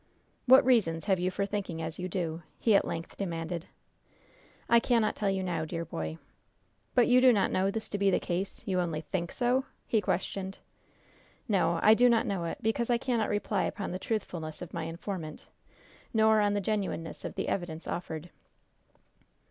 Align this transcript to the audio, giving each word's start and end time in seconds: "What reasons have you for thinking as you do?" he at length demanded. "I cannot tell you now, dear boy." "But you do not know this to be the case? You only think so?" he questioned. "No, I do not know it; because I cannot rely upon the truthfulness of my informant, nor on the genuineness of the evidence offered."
"What 0.47 0.65
reasons 0.65 1.05
have 1.05 1.19
you 1.19 1.29
for 1.29 1.45
thinking 1.45 1.79
as 1.79 1.99
you 1.99 2.09
do?" 2.09 2.41
he 2.57 2.73
at 2.73 2.85
length 2.87 3.17
demanded. 3.17 3.67
"I 4.67 4.79
cannot 4.79 5.15
tell 5.15 5.29
you 5.29 5.43
now, 5.43 5.63
dear 5.63 5.85
boy." 5.85 6.17
"But 6.95 7.07
you 7.07 7.21
do 7.21 7.31
not 7.31 7.51
know 7.51 7.69
this 7.69 7.87
to 7.89 7.99
be 7.99 8.09
the 8.09 8.19
case? 8.19 8.63
You 8.65 8.79
only 8.79 9.01
think 9.01 9.31
so?" 9.31 9.65
he 9.85 10.01
questioned. 10.01 10.57
"No, 11.47 11.79
I 11.83 11.93
do 11.93 12.09
not 12.09 12.25
know 12.25 12.45
it; 12.45 12.57
because 12.63 12.89
I 12.89 12.97
cannot 12.97 13.29
rely 13.29 13.65
upon 13.65 13.91
the 13.91 13.99
truthfulness 13.99 14.59
of 14.59 14.73
my 14.73 14.85
informant, 14.85 15.45
nor 16.15 16.41
on 16.41 16.55
the 16.55 16.61
genuineness 16.61 17.23
of 17.23 17.35
the 17.35 17.47
evidence 17.47 17.85
offered." 17.85 18.31